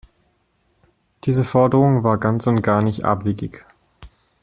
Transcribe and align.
Diese 1.25 1.43
Forderung 1.43 2.03
war 2.03 2.17
ganz 2.17 2.47
und 2.47 2.63
gar 2.63 2.81
nicht 2.81 3.05
abwegig. 3.05 3.63